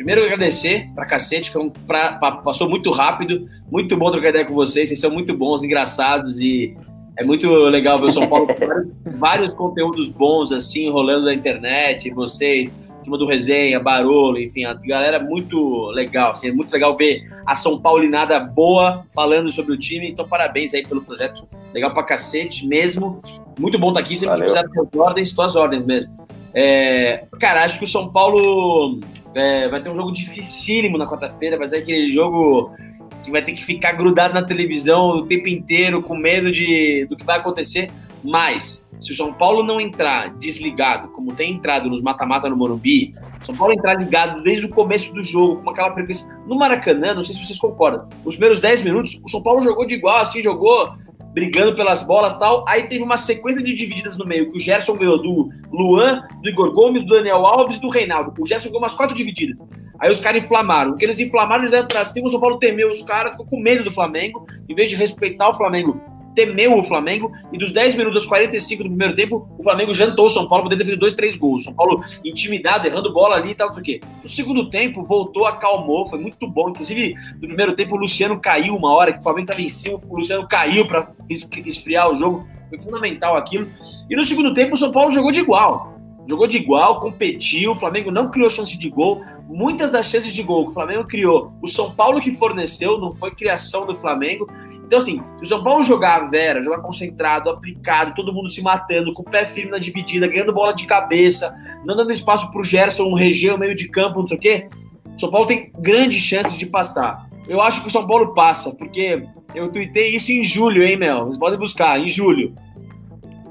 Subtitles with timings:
[0.00, 4.54] Primeiro agradecer pra cacete, foi um pra, passou muito rápido, muito bom trocar ideia com
[4.54, 6.74] vocês, vocês são muito bons, engraçados e
[7.18, 12.08] é muito legal ver o São Paulo com vários, conteúdos bons assim, rolando na internet,
[12.12, 12.74] vocês,
[13.04, 17.54] turma do Resenha, Barolo, enfim, a galera muito legal, assim, é muito legal ver a
[17.54, 22.66] São Paulinada boa falando sobre o time, então parabéns aí pelo projeto, legal pra cacete
[22.66, 23.20] mesmo,
[23.58, 24.46] muito bom estar tá aqui, sempre Valeu.
[24.46, 26.10] que precisar das ordens, tuas ordens mesmo.
[26.54, 28.98] É, cara, acho que o São Paulo
[29.34, 32.74] é, vai ter um jogo dificílimo na quarta-feira, vai ser aquele jogo
[33.22, 37.16] que vai ter que ficar grudado na televisão o tempo inteiro, com medo de, do
[37.16, 37.90] que vai acontecer.
[38.22, 43.14] Mas, se o São Paulo não entrar desligado, como tem entrado nos mata-mata no Morumbi,
[43.44, 46.26] São Paulo entrar ligado desde o começo do jogo, com aquela frequência.
[46.46, 49.86] No Maracanã, não sei se vocês concordam, os primeiros 10 minutos, o São Paulo jogou
[49.86, 50.92] de igual, assim, jogou
[51.32, 52.64] brigando pelas bolas tal.
[52.68, 56.48] Aí teve uma sequência de divididas no meio, que o Gerson ganhou do Luan, do
[56.48, 58.32] Igor Gomes, do Daniel Alves e do Reinaldo.
[58.38, 59.58] O Gerson ganhou umas quatro divididas.
[59.98, 60.92] Aí os caras inflamaram.
[60.92, 63.46] O que eles inflamaram, eles deram pra cima, o São Paulo temeu os caras, ficou
[63.46, 64.46] com medo do Flamengo.
[64.68, 66.00] Em vez de respeitar o Flamengo,
[66.34, 70.26] temeu o Flamengo e dos 10 minutos aos 45 do primeiro tempo, o Flamengo jantou
[70.26, 71.64] o São Paulo, podendo ter feito dois, três gols.
[71.64, 74.00] São Paulo intimidado, errando bola ali e tal, não sei o quê.
[74.22, 76.70] No segundo tempo, voltou, acalmou, foi muito bom.
[76.70, 80.00] Inclusive, no primeiro tempo, o Luciano caiu uma hora, que o Flamengo estava em cima,
[80.08, 82.46] o Luciano caiu para esfriar o jogo.
[82.68, 83.68] Foi fundamental aquilo.
[84.08, 85.98] E no segundo tempo, o São Paulo jogou de igual.
[86.28, 89.24] Jogou de igual, competiu, o Flamengo não criou chance de gol.
[89.48, 93.12] Muitas das chances de gol que o Flamengo criou, o São Paulo que forneceu, não
[93.12, 94.46] foi criação do Flamengo.
[94.90, 99.14] Então, assim, se o São Paulo jogar Vera, jogar concentrado, aplicado, todo mundo se matando,
[99.14, 103.04] com o pé firme na dividida, ganhando bola de cabeça, não dando espaço pro Gerson,
[103.04, 104.68] um região, meio de campo, não sei o quê,
[105.14, 107.30] o São Paulo tem grandes chances de passar.
[107.46, 109.22] Eu acho que o São Paulo passa, porque
[109.54, 111.26] eu tuitei isso em julho, hein, Mel?
[111.26, 112.52] Vocês podem buscar, em julho.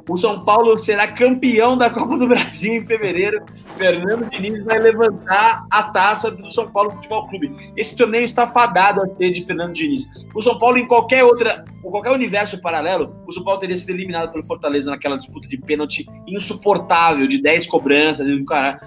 [0.09, 3.45] O São Paulo será campeão da Copa do Brasil em fevereiro.
[3.77, 7.71] Fernando Diniz vai levantar a taça do São Paulo Futebol Clube.
[7.77, 10.09] Esse torneio está fadado a ser de Fernando Diniz.
[10.33, 13.91] O São Paulo, em qualquer outra, em qualquer universo paralelo, o São Paulo teria sido
[13.91, 18.81] eliminado pelo Fortaleza naquela disputa de pênalti insuportável, de 10 cobranças e cara.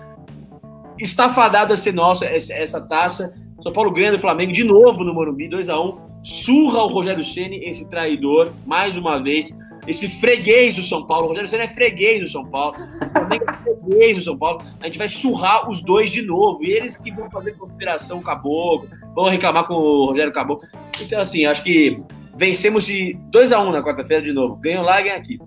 [0.98, 3.32] Está fadado a ser nosso essa taça.
[3.56, 6.86] O São Paulo ganha do Flamengo de novo no Morumbi, 2 a 1 Surra o
[6.86, 9.52] Rogério Ceni, esse traidor, mais uma vez
[9.86, 11.24] esse freguês do São Paulo.
[11.24, 12.76] O Rogério Senna é freguês do São Paulo.
[12.76, 14.62] O Flamengo é freguês do São Paulo.
[14.80, 16.64] A gente vai surrar os dois de novo.
[16.64, 20.68] E eles que vão fazer conspiração caboclo, vão reclamar com o Rogério Caboclo.
[21.00, 22.00] Então, assim, acho que
[22.36, 24.56] vencemos de 2 a 1 um na quarta-feira de novo.
[24.56, 25.38] Ganham lá ganham aqui.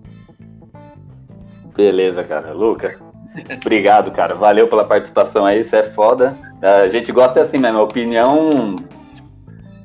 [1.74, 2.52] Beleza, cara.
[2.52, 2.98] Luca,
[3.64, 4.34] obrigado, cara.
[4.34, 5.60] Valeu pela participação aí.
[5.60, 6.36] Isso é foda.
[6.60, 7.78] A gente gosta assim mesmo.
[7.78, 8.76] A opinião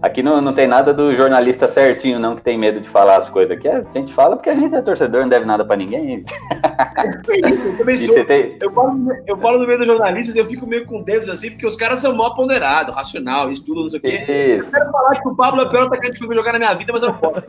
[0.01, 3.29] Aqui não, não tem nada do jornalista certinho, não, que tem medo de falar as
[3.29, 3.55] coisas.
[3.55, 6.25] Aqui a gente fala porque a gente é torcedor, não deve nada pra ninguém.
[7.87, 8.57] eu, sou, tem...
[8.59, 11.51] eu, falo, eu falo no meio dos jornalistas e eu fico meio com dedos assim,
[11.51, 14.09] porque os caras são mó ponderados, racional, estudam, não sei o quê.
[14.27, 14.67] Isso.
[14.67, 16.59] Eu quero falar que o Pablo é o pior atacante que eu vi jogar na
[16.59, 17.43] minha vida, mas eu não posso.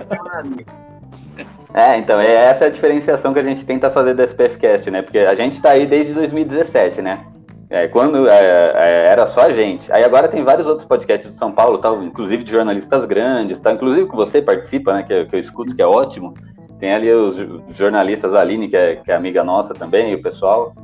[1.72, 5.00] É, então, é essa a diferenciação que a gente tenta fazer do SPFcast, né?
[5.00, 7.24] Porque a gente tá aí desde 2017, né?
[7.72, 9.90] É, quando é, é, era só a gente.
[9.90, 13.72] Aí agora tem vários outros podcasts de São Paulo, tal, inclusive de jornalistas grandes, tal,
[13.72, 16.34] inclusive que você participa, né, que, que eu escuto, que é ótimo.
[16.78, 17.34] Tem ali os
[17.70, 20.74] jornalistas, a Aline, que é, que é amiga nossa também, e o pessoal.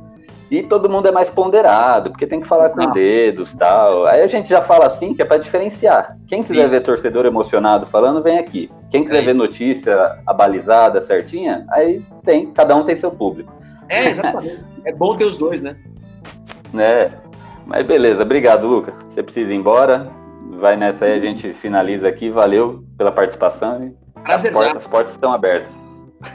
[0.49, 4.07] E todo mundo é mais ponderado, porque tem que falar com dedos tal.
[4.07, 6.17] Aí a gente já fala assim, que é para diferenciar.
[6.25, 6.71] Quem quiser Isso.
[6.71, 8.67] ver torcedor emocionado falando, vem aqui.
[8.89, 13.53] Quem quiser é ver notícia abalizada, certinha, aí tem, cada um tem seu público.
[13.87, 14.65] É, exatamente.
[14.83, 15.75] é bom ter os dois, né?
[16.73, 17.11] Né?
[17.65, 18.93] Mas beleza, obrigado, Luca.
[19.09, 20.09] Você precisa ir embora.
[20.59, 22.29] Vai nessa aí, a gente finaliza aqui.
[22.29, 23.93] Valeu pela participação.
[24.23, 25.71] Prazer, as, portas, as portas estão abertas.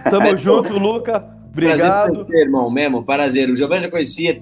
[0.09, 1.25] Tamo junto, Luca.
[1.51, 2.13] Obrigado.
[2.13, 3.49] Prazer irmão, mesmo, prazer.
[3.49, 4.41] O Giovanni já conhecia,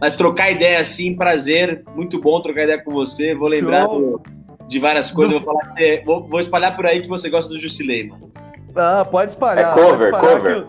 [0.00, 1.84] mas trocar ideia assim, prazer.
[1.94, 3.34] Muito bom trocar ideia com você.
[3.34, 4.20] Vou lembrar do,
[4.66, 5.32] de várias coisas.
[5.32, 8.30] Vou, falar que, vou, vou, espalhar por aí que você gosta do Jusilei, mano.
[8.74, 9.76] Ah, pode espalhar.
[9.76, 10.66] É cover, espalhar cover.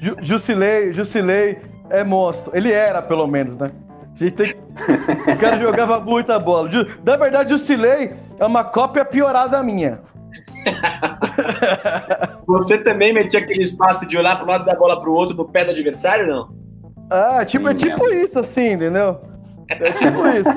[0.00, 1.58] Ju, Jusilei, Jusilei
[1.90, 2.50] é monstro.
[2.54, 3.70] Ele era, pelo menos, né?
[4.14, 4.54] A gente tem.
[4.54, 6.68] o cara jogava muita bola.
[7.04, 10.00] Na verdade, o Silei é uma cópia piorada minha.
[12.46, 15.36] Você também metia aquele espaço de olhar para um lado da bola para o outro
[15.36, 16.48] no pé do adversário, não?
[17.10, 19.20] Ah, tipo, é tipo isso, assim, entendeu?
[19.68, 20.50] É tipo isso.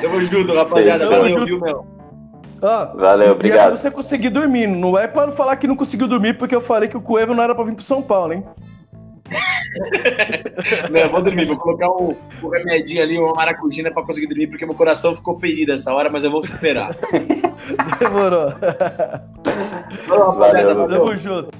[0.00, 1.04] Tamo junto, rapaziada.
[1.04, 1.46] Tamo Valeu, junto.
[1.46, 1.86] viu, meu?
[2.62, 3.70] Ó, Valeu, e obrigado.
[3.70, 4.66] aí você conseguir dormir.
[4.66, 7.34] Não é pra não falar que não conseguiu dormir, porque eu falei que o Cueva
[7.34, 8.44] não era pra vir pro São Paulo, hein?
[10.90, 14.64] Não, vou dormir, vou colocar um, um remedinho ali, uma maracujina pra conseguir dormir, porque
[14.66, 16.94] meu coração ficou ferido essa hora, mas eu vou superar.
[17.98, 18.52] Demorou.
[20.08, 20.74] Valeu, rapaziada.
[20.88, 21.50] Tamo junto.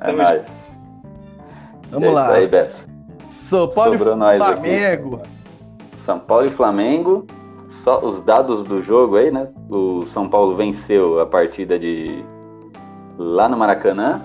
[0.00, 0.42] É nóis.
[1.90, 2.24] Vamos É lá.
[2.26, 2.84] isso aí, Beto.
[3.30, 4.38] São Paulo Sobrou e.
[4.38, 5.22] Flamengo.
[6.04, 7.26] São Paulo e Flamengo.
[7.82, 9.48] Só os dados do jogo aí, né?
[9.68, 12.24] O São Paulo venceu a partida de
[13.18, 14.22] lá no Maracanã.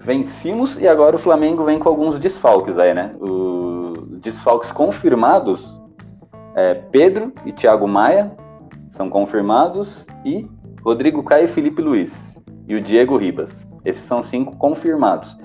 [0.00, 3.14] Vencimos e agora o Flamengo vem com alguns desfalques aí, né?
[3.20, 5.78] Os desfalques confirmados
[6.54, 8.32] é Pedro e Thiago Maia
[8.92, 10.48] são confirmados e
[10.82, 12.34] Rodrigo Caio e Felipe Luiz
[12.66, 13.50] e o Diego Ribas.
[13.84, 15.38] Esses são cinco confirmados.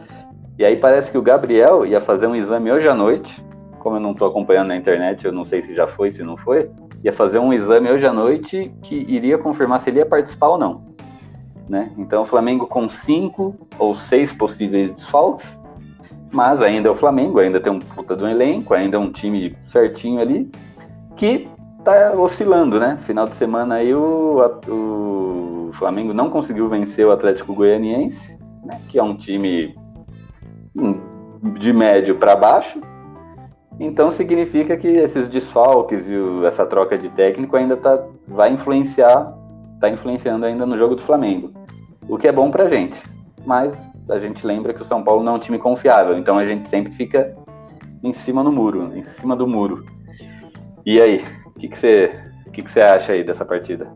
[0.58, 3.44] E aí parece que o Gabriel ia fazer um exame hoje à noite.
[3.80, 6.38] Como eu não estou acompanhando na internet, eu não sei se já foi, se não
[6.38, 6.72] foi.
[7.04, 10.58] Ia fazer um exame hoje à noite que iria confirmar se ele ia participar ou
[10.58, 10.95] não.
[11.68, 11.92] Né?
[11.98, 15.60] Então o Flamengo com cinco ou seis possíveis desfalques,
[16.32, 19.58] mas ainda é o Flamengo, ainda tem um puta do elenco, ainda é um time
[19.62, 20.52] certinho ali,
[21.16, 21.48] que
[21.84, 22.98] tá oscilando, né?
[23.02, 28.80] Final de semana aí o, o Flamengo não conseguiu vencer o Atlético Goianiense, né?
[28.90, 29.76] que é um time
[30.76, 31.00] hum,
[31.58, 32.82] de médio para baixo.
[33.80, 39.34] Então significa que esses desfalques e o- essa troca de técnico ainda tá, vai influenciar,
[39.80, 41.52] tá influenciando ainda no jogo do Flamengo.
[42.08, 43.02] O que é bom pra gente.
[43.46, 43.78] Mas
[44.10, 46.70] a gente lembra que o São Paulo não é um time confiável, então a gente
[46.70, 47.36] sempre fica
[48.04, 49.86] em cima no muro, em cima do muro.
[50.86, 52.26] E aí, o que você
[52.56, 53.88] que que você acha aí dessa partida?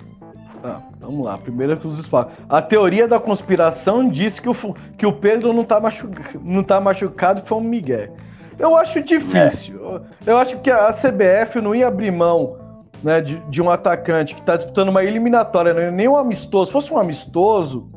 [0.63, 2.35] Ah, vamos lá, primeiro que os desfalques.
[2.49, 4.55] A teoria da conspiração diz que o,
[4.97, 8.09] que o Pedro não tá, machuca, não tá machucado, foi um Miguel.
[8.57, 9.79] Eu acho difícil.
[9.79, 12.57] Eu, eu acho que a CBF não ia abrir mão
[13.01, 16.65] né, de, de um atacante que tá disputando uma eliminatória, é nem um amistoso.
[16.65, 17.89] Se fosse um amistoso,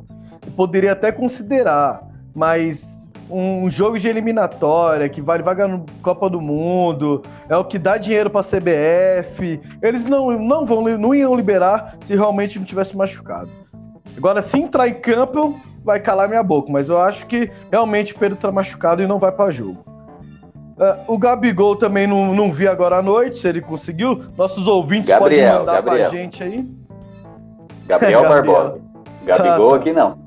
[0.56, 2.03] poderia até considerar,
[2.35, 7.79] mas um jogo de eliminatória que vale vaga no Copa do Mundo, é o que
[7.79, 9.61] dá dinheiro pra CBF.
[9.81, 13.50] Eles não, não vão não iam liberar se realmente não tivesse machucado.
[14.17, 18.19] Agora, se entrar em campo, vai calar minha boca, mas eu acho que realmente o
[18.19, 19.83] Pedro tá machucado e não vai pra jogo.
[20.79, 24.25] Ah, o Gabigol também não, não vi agora à noite, se ele conseguiu.
[24.37, 26.11] Nossos ouvintes Gabriel, podem mandar Gabriel.
[26.11, 26.69] pra gente aí.
[27.87, 28.55] Gabriel, Gabriel.
[28.55, 28.81] Barbosa.
[29.25, 30.19] Gabigol Ah, aqui não.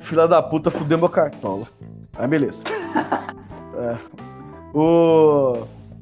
[0.00, 1.66] Filha da puta, fudeu meu cartola.
[2.18, 2.62] Aí, beleza.
[3.78, 3.94] É.
[4.74, 5.52] O...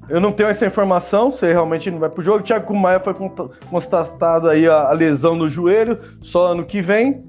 [0.09, 2.45] Eu não tenho essa informação, se realmente não vai pro jogo.
[2.45, 3.13] Thiago Maia foi
[3.69, 7.25] constatado aí a, a lesão no joelho, só ano que vem.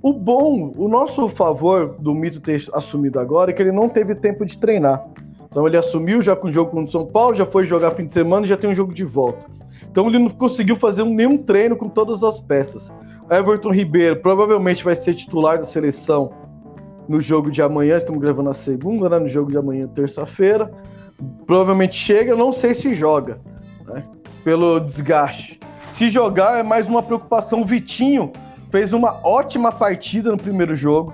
[0.00, 4.14] O bom, o nosso favor do Mito ter assumido agora é que ele não teve
[4.14, 5.04] tempo de treinar.
[5.50, 8.06] Então ele assumiu já com o jogo contra o São Paulo, já foi jogar fim
[8.06, 9.46] de semana e já tem um jogo de volta.
[9.90, 12.92] Então ele não conseguiu fazer nenhum treino com todas as peças.
[13.30, 16.32] Everton Ribeiro provavelmente vai ser titular da seleção
[17.08, 17.96] no jogo de amanhã.
[17.96, 19.18] Estamos gravando na segunda, né?
[19.18, 20.70] No jogo de amanhã, terça-feira.
[21.46, 23.40] Provavelmente chega, não sei se joga,
[23.86, 24.04] né?
[24.42, 25.60] Pelo desgaste.
[25.88, 27.64] Se jogar, é mais uma preocupação.
[27.64, 28.32] Vitinho
[28.70, 31.12] fez uma ótima partida no primeiro jogo.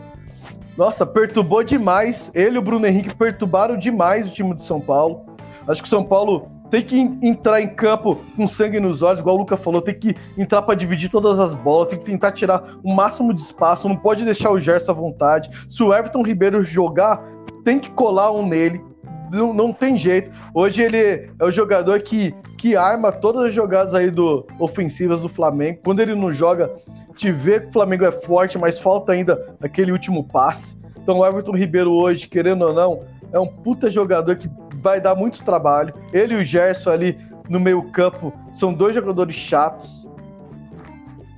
[0.76, 2.30] Nossa, perturbou demais.
[2.34, 5.26] Ele e o Bruno Henrique perturbaram demais o time de São Paulo.
[5.68, 9.20] Acho que o São Paulo tem que en- entrar em campo com sangue nos olhos,
[9.20, 12.32] igual o Luca falou, tem que entrar para dividir todas as bolas, tem que tentar
[12.32, 15.50] tirar o máximo de espaço, não pode deixar o Gerson à vontade.
[15.68, 17.22] Se o Everton Ribeiro jogar,
[17.64, 18.80] tem que colar um nele.
[19.32, 20.30] Não, não tem jeito.
[20.52, 20.96] Hoje ele
[21.38, 25.78] é o jogador que, que arma todas as jogadas aí do ofensivas do Flamengo.
[25.84, 26.68] Quando ele não joga,
[27.16, 30.76] te vê que o Flamengo é forte, mas falta ainda aquele último passe.
[31.00, 34.48] Então o Everton Ribeiro hoje, querendo ou não, é um puta jogador que
[34.80, 35.94] vai dar muito trabalho.
[36.12, 37.18] Ele e o Gerson ali
[37.48, 40.08] no meio campo são dois jogadores chatos.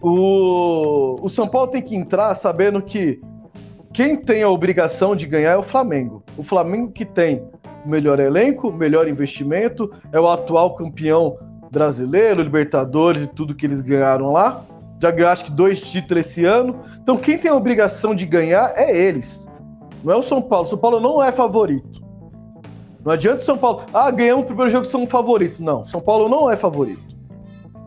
[0.00, 3.20] O, o São Paulo tem que entrar sabendo que
[3.92, 6.22] quem tem a obrigação de ganhar é o Flamengo.
[6.36, 7.42] O Flamengo que tem
[7.84, 11.36] o melhor elenco, melhor investimento, é o atual campeão
[11.70, 14.64] brasileiro, Libertadores e tudo que eles ganharam lá.
[15.00, 16.80] Já ganhou acho que dois títulos esse ano.
[17.02, 19.48] Então quem tem a obrigação de ganhar é eles.
[20.04, 20.66] Não é o São Paulo.
[20.66, 22.01] O São Paulo não é favorito.
[23.04, 23.84] Não adianta o São Paulo.
[23.92, 25.62] Ah, ganhamos o primeiro jogo, são favorito.
[25.62, 27.02] Não, São Paulo não é favorito.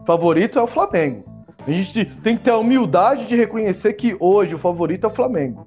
[0.06, 1.24] Favorito é o Flamengo.
[1.66, 5.14] A gente tem que ter a humildade de reconhecer que hoje o favorito é o
[5.14, 5.66] Flamengo.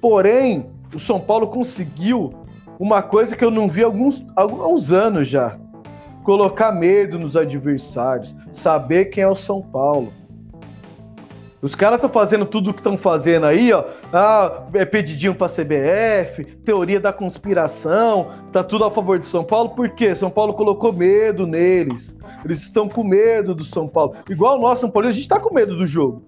[0.00, 2.34] Porém, o São Paulo conseguiu
[2.78, 5.56] uma coisa que eu não vi há alguns, alguns anos já.
[6.22, 10.12] Colocar medo nos adversários, saber quem é o São Paulo.
[11.62, 13.84] Os caras estão fazendo tudo o que estão fazendo aí, ó.
[14.12, 19.70] Ah, é pedidinho pra CBF, teoria da conspiração, tá tudo a favor do São Paulo.
[19.70, 20.14] Por quê?
[20.14, 22.16] São Paulo colocou medo neles.
[22.44, 24.14] Eles estão com medo do São Paulo.
[24.30, 26.22] Igual nosso São Paulo, a gente tá com medo do jogo.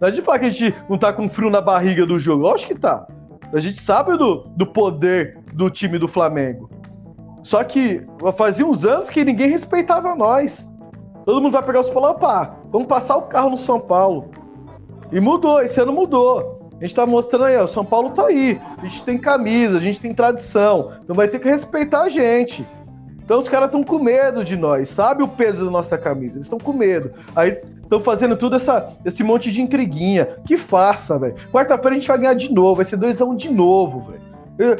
[0.00, 2.42] Não é de falar que a gente não tá com frio na barriga do jogo.
[2.42, 3.06] Lógico que tá.
[3.52, 6.70] A gente sabe do, do poder do time do Flamengo.
[7.42, 10.70] Só que fazia uns anos que ninguém respeitava nós.
[11.24, 14.30] Todo mundo vai pegar os Paulo, pá, vamos passar o carro no São Paulo.
[15.12, 16.70] E mudou, esse ano mudou.
[16.80, 18.60] A gente tá mostrando aí, ó, o São Paulo tá aí.
[18.78, 20.92] A gente tem camisa, a gente tem tradição.
[21.04, 22.66] Então vai ter que respeitar a gente.
[23.22, 26.36] Então os caras estão com medo de nós, sabe o peso da nossa camisa?
[26.36, 27.12] Eles estão com medo.
[27.36, 30.38] Aí estão fazendo tudo essa, esse monte de intriguinha.
[30.44, 31.36] Que faça, velho.
[31.52, 34.22] Quarta-feira a gente vai ganhar de novo, vai ser 2x1 de novo, velho.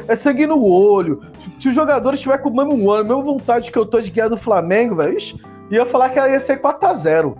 [0.09, 1.23] É, é sangue no olho.
[1.61, 4.11] Se os jogadores estiver com o mesmo ano, a mesma vontade que eu tô de
[4.11, 5.17] ganhar do Flamengo, velho,
[5.71, 7.37] ia falar que ia ser 4x0.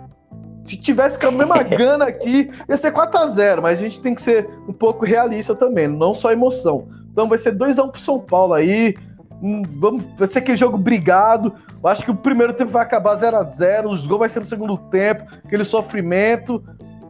[0.65, 4.21] Se tivesse com a mesma gana aqui, ia ser 4x0, mas a gente tem que
[4.21, 6.87] ser um pouco realista também, não só emoção.
[7.11, 8.95] Então vai ser 2x1 pro São Paulo aí.
[9.41, 11.53] Hum, vamos, vai ser aquele jogo brigado.
[11.83, 14.39] Eu acho que o primeiro tempo vai acabar 0 a 0 os gols vai ser
[14.39, 16.63] no segundo tempo, aquele sofrimento.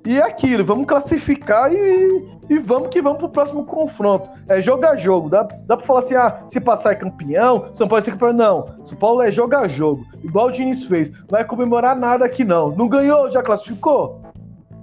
[0.05, 4.29] E é aquilo, vamos classificar e, e vamos que vamos pro próximo confronto.
[4.49, 5.29] É jogo a jogo.
[5.29, 8.33] Dá, dá pra falar assim, ah, se passar é campeão, São Paulo é campeão.
[8.33, 10.05] Não, São Paulo é jogo a jogo.
[10.21, 11.09] Igual o Diniz fez.
[11.09, 12.69] Não vai comemorar nada aqui não.
[12.71, 14.21] Não ganhou, já classificou?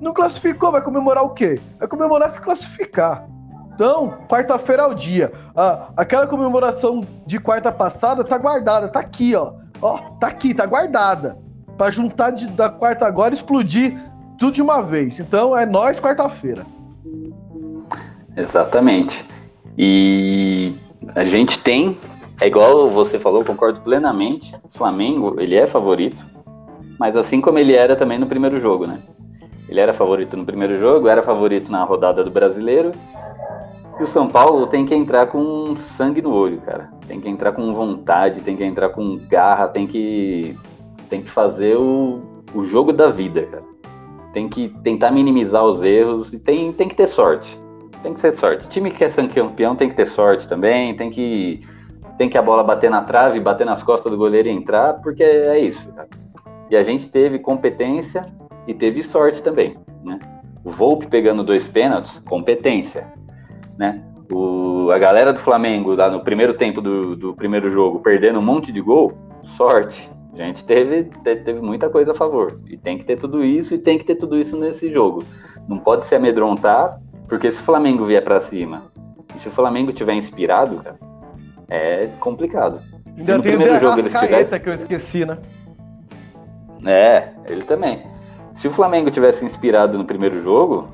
[0.00, 1.60] Não classificou, vai comemorar o quê?
[1.78, 3.26] Vai comemorar se classificar.
[3.74, 5.32] Então, quarta-feira é o dia.
[5.54, 9.52] Ah, aquela comemoração de quarta passada tá guardada, tá aqui, ó.
[9.82, 11.36] Ó, tá aqui, tá guardada.
[11.76, 14.09] Pra juntar de, da quarta agora e explodir
[14.40, 15.20] tudo de uma vez.
[15.20, 16.66] Então é nós quarta-feira.
[18.34, 19.24] Exatamente.
[19.76, 20.74] E
[21.14, 21.96] a gente tem,
[22.40, 24.56] é igual você falou, concordo plenamente.
[24.64, 26.24] O Flamengo, ele é favorito,
[26.98, 29.00] mas assim como ele era também no primeiro jogo, né?
[29.68, 32.92] Ele era favorito no primeiro jogo, era favorito na rodada do Brasileiro
[34.00, 36.90] e o São Paulo tem que entrar com sangue no olho, cara.
[37.06, 40.56] Tem que entrar com vontade, tem que entrar com garra, tem que,
[41.10, 42.22] tem que fazer o,
[42.54, 43.70] o jogo da vida, cara.
[44.32, 47.60] Tem que tentar minimizar os erros e tem, tem que ter sorte.
[48.02, 48.66] Tem que ser sorte.
[48.66, 51.60] O time que quer ser campeão tem que ter sorte também, tem que,
[52.16, 55.22] tem que a bola bater na trave, bater nas costas do goleiro e entrar, porque
[55.22, 56.08] é isso, cara.
[56.70, 58.22] E a gente teve competência
[58.66, 60.18] e teve sorte também, né?
[60.64, 63.20] O Volpe pegando dois pênaltis, competência
[63.80, 64.04] né?
[64.30, 68.42] O, a galera do Flamengo, lá no primeiro tempo do, do primeiro jogo, perdendo um
[68.42, 69.14] monte de gol,
[69.56, 70.08] sorte.
[70.34, 72.60] A gente teve, teve muita coisa a favor.
[72.66, 75.24] E tem que ter tudo isso, e tem que ter tudo isso nesse jogo.
[75.68, 78.84] Não pode se amedrontar, porque se o Flamengo vier para cima,
[79.34, 80.98] e se o Flamengo tiver inspirado, cara,
[81.68, 82.80] é complicado.
[83.16, 84.60] Ainda no tem primeiro jogo eles tivessem...
[84.60, 85.38] que eu esqueci, né?
[86.86, 88.02] É, ele também.
[88.54, 90.88] Se o Flamengo tivesse inspirado no primeiro jogo,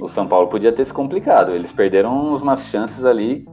[0.00, 1.52] o São Paulo podia ter se complicado.
[1.52, 3.46] Eles perderam umas chances ali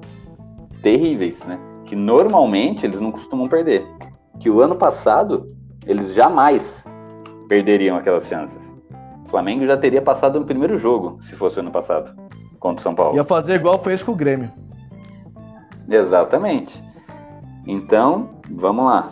[0.81, 1.59] terríveis, né?
[1.85, 3.85] Que normalmente eles não costumam perder.
[4.39, 6.85] Que o ano passado eles jamais
[7.47, 8.61] perderiam aquelas chances.
[9.25, 12.15] O Flamengo já teria passado no primeiro jogo, se fosse o ano passado,
[12.59, 13.15] contra o São Paulo.
[13.15, 14.51] Ia fazer igual fez com o Grêmio.
[15.89, 16.83] Exatamente.
[17.67, 19.11] Então, vamos lá.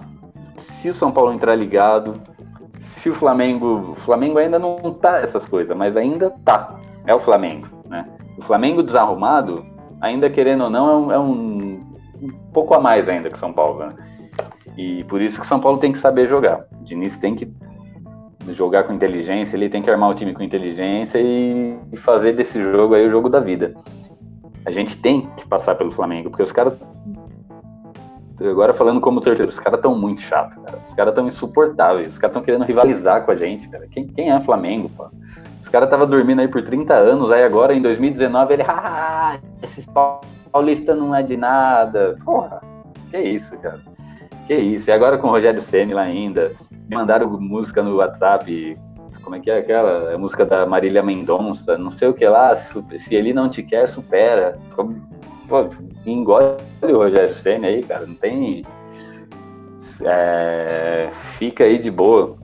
[0.58, 2.14] Se o São Paulo entrar ligado,
[2.98, 3.92] se o Flamengo.
[3.92, 7.68] O Flamengo ainda não tá essas coisas, mas ainda tá é o Flamengo.
[7.86, 8.06] Né?
[8.38, 9.66] O Flamengo desarrumado,
[10.00, 13.40] ainda querendo ou não, é um, é um, um pouco a mais ainda que o
[13.40, 13.80] São Paulo.
[13.80, 13.94] Né?
[14.78, 16.66] E por isso que o São Paulo tem que saber jogar.
[16.80, 17.52] O Diniz tem que
[18.50, 22.94] jogar com inteligência, ele tem que armar o time com inteligência e fazer desse jogo
[22.96, 23.74] aí o jogo da vida.
[24.66, 26.74] A gente tem que passar pelo Flamengo, porque os caras.
[28.40, 30.78] Agora falando como terceiro, os caras estão muito chatos, cara.
[30.78, 33.88] Os caras estão insuportáveis, os caras estão querendo rivalizar com a gente, cara.
[33.88, 35.08] Quem, quem é Flamengo, pô?
[35.62, 39.88] Os caras estavam dormindo aí por 30 anos, aí agora em 2019 ele, ah, esses
[40.52, 42.18] paulistas não é de nada.
[42.26, 42.62] Porra,
[43.10, 43.80] que isso, cara.
[44.48, 44.90] Que isso.
[44.90, 46.52] E agora com o Rogério Senna lá ainda,
[46.90, 48.78] me mandaram música no WhatsApp,
[49.22, 50.14] como é que é aquela?
[50.14, 53.88] A música da Marília Mendonça, não sei o que lá, se ele não te quer,
[53.88, 54.58] supera.
[54.76, 55.70] Pô,
[56.06, 58.64] engole o Rogério Senna aí, cara, não tem...
[60.02, 62.36] É, fica aí de boa.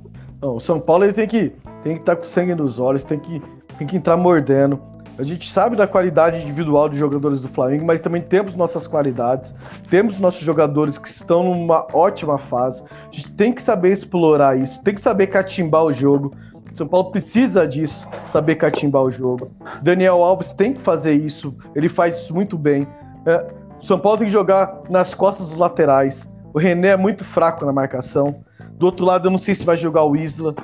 [0.41, 1.53] Não, o São Paulo ele tem que
[1.84, 3.41] tem que estar tá com sangue nos olhos, tem que,
[3.77, 4.79] tem que entrar mordendo.
[5.19, 9.53] A gente sabe da qualidade individual dos jogadores do Flamengo, mas também temos nossas qualidades,
[9.89, 12.81] temos nossos jogadores que estão numa ótima fase.
[12.85, 16.31] A gente tem que saber explorar isso, tem que saber catimbar o jogo.
[16.73, 19.51] São Paulo precisa disso, saber catimbar o jogo.
[19.81, 22.88] Daniel Alves tem que fazer isso, ele faz isso muito bem.
[23.25, 23.45] É,
[23.81, 26.29] São Paulo tem que jogar nas costas dos laterais.
[26.53, 28.41] O René é muito fraco na marcação.
[28.75, 30.55] Do outro lado, eu não sei se vai jogar o Isla.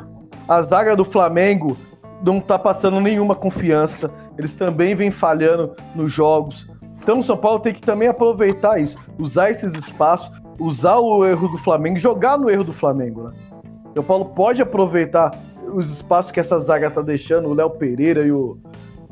[0.48, 1.78] A zaga do Flamengo
[2.26, 4.10] não tá passando nenhuma confiança.
[4.38, 6.68] Eles também vêm falhando nos jogos.
[6.98, 11.48] Então o São Paulo tem que também aproveitar isso, usar esses espaços, usar o erro
[11.50, 13.32] do Flamengo, jogar no erro do Flamengo, né?
[13.94, 15.32] São Paulo pode aproveitar
[15.72, 18.58] os espaços que essa zaga tá deixando, o Léo Pereira e o,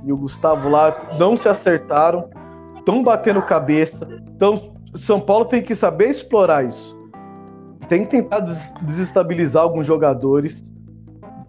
[0.03, 2.29] e o Gustavo lá não se acertaram,
[2.77, 4.07] estão batendo cabeça.
[4.35, 6.97] Então, São Paulo tem que saber explorar isso.
[7.87, 10.73] Tem que tentar des desestabilizar alguns jogadores.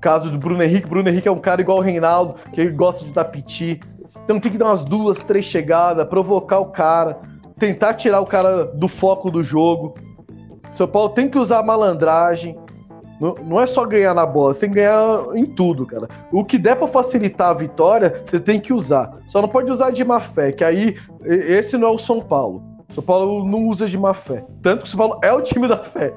[0.04, 3.10] Caso do Bruno Henrique, Bruno Henrique é um cara igual o Reinaldo, que gosta de
[3.10, 3.80] dar piti.
[4.22, 7.18] Então tem que dar umas duas, três chegadas, provocar o cara,
[7.58, 9.94] tentar tirar o cara do foco do jogo.
[10.70, 12.54] São Paulo tem que usar a malandragem,
[13.18, 16.06] não, não é só ganhar na bola, você tem que ganhar em tudo, cara.
[16.30, 19.10] O que der para facilitar a vitória, você tem que usar.
[19.28, 22.62] Só não pode usar de má fé, que aí esse não é o São Paulo.
[22.92, 24.44] São Paulo não usa de má fé.
[24.60, 26.12] Tanto que o São Paulo é o time da fé.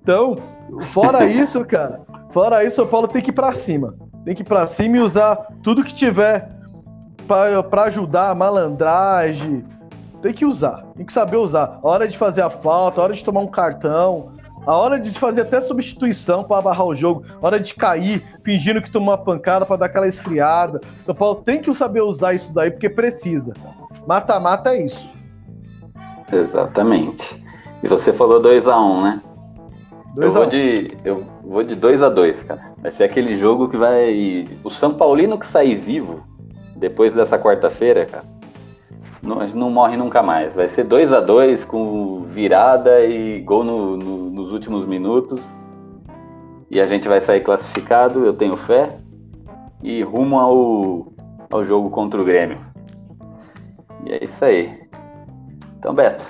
[0.00, 0.36] Então,
[0.82, 2.00] fora isso, cara,
[2.32, 3.94] fora isso, São Paulo tem que ir pra cima.
[4.24, 6.50] Tem que ir pra cima e usar tudo que tiver
[7.26, 9.64] para ajudar a malandragem.
[10.20, 11.80] Tem que usar, tem que saber usar.
[11.82, 14.32] A hora de fazer a falta, a hora de tomar um cartão,
[14.64, 18.80] a hora de fazer até substituição para barrar o jogo, a hora de cair, fingindo
[18.80, 20.80] que tomou uma pancada para dar aquela esfriada.
[21.02, 23.52] São Paulo tem que saber usar isso daí porque precisa.
[24.06, 25.10] Mata-mata é isso.
[26.32, 27.42] Exatamente.
[27.82, 29.20] E você falou 2x1, um, né?
[30.14, 32.72] Dois eu, vou de, eu vou de 2 a 2 cara.
[32.78, 34.46] Vai ser aquele jogo que vai.
[34.62, 36.22] O São Paulino que sair vivo
[36.76, 38.24] depois dessa quarta-feira, cara,
[39.22, 40.54] não, não morre nunca mais.
[40.54, 45.46] Vai ser 2 a 2 com virada e gol no, no, nos últimos minutos.
[46.70, 48.98] E a gente vai sair classificado, eu tenho fé.
[49.82, 51.12] E rumo ao,
[51.50, 52.58] ao jogo contra o Grêmio.
[54.06, 54.78] E é isso aí.
[55.78, 56.24] Então, Beto,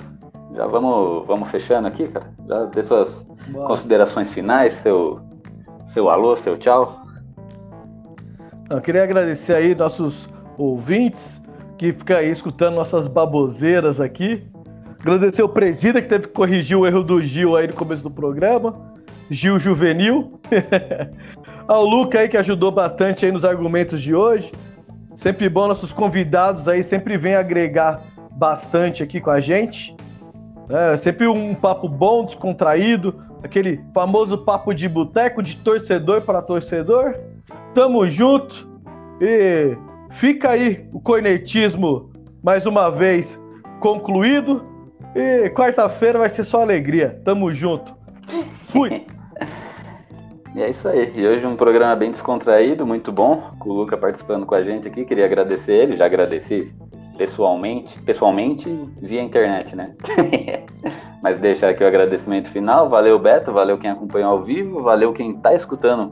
[0.55, 2.32] já vamos, vamos fechando aqui, cara?
[2.47, 3.67] Já dê suas Boa.
[3.67, 5.19] considerações finais, seu,
[5.85, 7.01] seu alô, seu tchau.
[8.69, 11.41] Eu queria agradecer aí nossos ouvintes
[11.77, 14.47] que fica aí escutando nossas baboseiras aqui.
[14.99, 18.11] Agradecer o presida que teve que corrigir o erro do Gil aí no começo do
[18.11, 18.93] programa.
[19.29, 20.39] Gil Juvenil.
[21.67, 24.51] Ao Luca aí que ajudou bastante aí nos argumentos de hoje.
[25.15, 28.01] Sempre bom, nossos convidados aí sempre vêm agregar
[28.31, 29.95] bastante aqui com a gente.
[30.69, 37.15] É sempre um papo bom, descontraído, aquele famoso papo de boteco de torcedor para torcedor.
[37.73, 38.67] Tamo junto
[39.19, 39.75] e
[40.13, 42.11] Fica aí o cornetismo
[42.43, 43.39] mais uma vez
[43.79, 44.63] concluído.
[45.15, 47.19] E quarta-feira vai ser só alegria.
[47.25, 47.95] Tamo junto.
[48.55, 49.05] Fui.
[50.55, 51.11] e é isso aí.
[51.15, 54.87] E hoje um programa bem descontraído, muito bom, com o Luca participando com a gente
[54.87, 55.03] aqui.
[55.03, 56.71] Queria agradecer ele, já agradeci
[57.17, 58.69] pessoalmente, pessoalmente
[59.01, 59.93] via internet, né?
[61.21, 62.89] Mas deixar aqui o agradecimento final.
[62.89, 66.11] Valeu, Beto, valeu quem acompanhou ao vivo, valeu quem tá escutando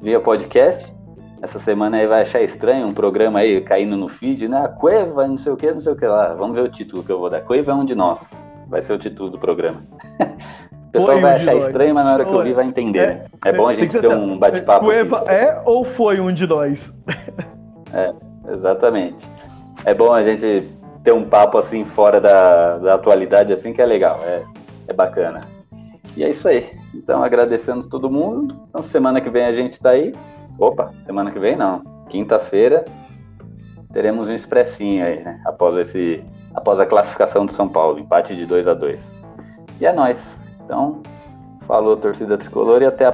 [0.00, 0.96] via podcast
[1.42, 4.64] essa semana aí vai achar estranho um programa aí caindo no feed, né?
[4.64, 6.34] A Cueva, não sei o que, não sei o que lá.
[6.34, 7.42] Vamos ver o título que eu vou dar.
[7.42, 8.42] Cueva é um de nós.
[8.68, 9.82] Vai ser o título do programa.
[10.18, 12.98] o pessoal foi vai um achar estranho, mas na hora que eu vi vai entender.
[12.98, 13.26] É, né?
[13.44, 14.86] é bom a gente ter um bate-papo.
[14.86, 15.30] Cueva aqui.
[15.30, 16.92] é ou foi um de nós?
[17.92, 18.12] é,
[18.52, 19.28] exatamente.
[19.86, 20.68] É bom a gente
[21.04, 24.42] ter um papo assim fora da, da atualidade, assim, que é legal, é,
[24.88, 25.42] é bacana.
[26.16, 26.76] E é isso aí.
[26.92, 28.52] Então, agradecendo todo mundo.
[28.68, 30.12] Então, semana que vem a gente tá aí.
[30.58, 31.82] Opa, semana que vem não.
[32.08, 32.84] Quinta-feira
[33.92, 35.40] teremos um expressinho aí, né?
[35.46, 36.20] Após esse,
[36.52, 39.00] após a classificação do São Paulo, empate de 2 a 2.
[39.80, 40.18] E é nós.
[40.64, 41.00] Então,
[41.64, 43.12] falou torcida tricolor e até a